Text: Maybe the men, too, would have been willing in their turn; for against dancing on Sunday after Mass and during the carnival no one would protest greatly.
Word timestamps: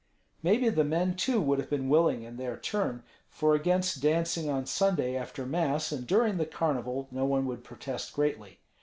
Maybe 0.41 0.69
the 0.69 0.83
men, 0.83 1.15
too, 1.15 1.39
would 1.39 1.59
have 1.59 1.69
been 1.69 1.87
willing 1.87 2.23
in 2.23 2.37
their 2.37 2.57
turn; 2.57 3.03
for 3.29 3.53
against 3.53 4.01
dancing 4.01 4.49
on 4.49 4.65
Sunday 4.65 5.15
after 5.15 5.45
Mass 5.45 5.91
and 5.91 6.07
during 6.07 6.37
the 6.37 6.45
carnival 6.47 7.07
no 7.11 7.23
one 7.23 7.45
would 7.45 7.63
protest 7.63 8.11
greatly. 8.11 8.57